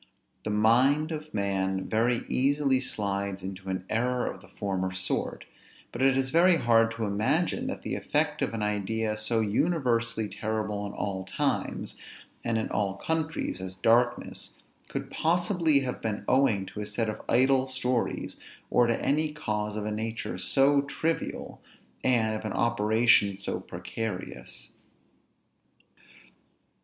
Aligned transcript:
The 0.45 0.49
mind 0.49 1.11
of 1.11 1.31
man 1.31 1.87
very 1.87 2.23
easily 2.27 2.79
slides 2.79 3.43
into 3.43 3.69
an 3.69 3.85
error 3.87 4.25
of 4.25 4.41
the 4.41 4.47
former 4.47 4.91
sort; 4.91 5.45
but 5.91 6.01
it 6.01 6.17
is 6.17 6.31
very 6.31 6.55
hard 6.57 6.89
to 6.95 7.05
imagine, 7.05 7.67
that 7.67 7.83
the 7.83 7.93
effect 7.93 8.41
of 8.41 8.55
an 8.55 8.63
idea 8.63 9.15
so 9.15 9.41
universally 9.41 10.27
terrible 10.27 10.87
in 10.87 10.93
all 10.93 11.25
times, 11.25 11.97
and 12.43 12.57
in 12.57 12.67
all 12.69 12.95
countries, 12.95 13.61
as 13.61 13.75
darkness, 13.75 14.55
could 14.87 15.11
possibly 15.11 15.81
have 15.81 16.01
been 16.01 16.25
owing 16.27 16.65
to 16.65 16.79
a 16.79 16.85
set 16.87 17.07
of 17.07 17.21
idle 17.29 17.67
stories, 17.67 18.39
or 18.71 18.87
to 18.87 18.99
any 19.05 19.31
cause 19.31 19.75
of 19.75 19.85
a 19.85 19.91
nature 19.91 20.39
so 20.39 20.81
trivial, 20.81 21.61
and 22.03 22.35
of 22.35 22.43
an 22.43 22.53
operation 22.53 23.35
so 23.35 23.59
precarious. 23.59 24.71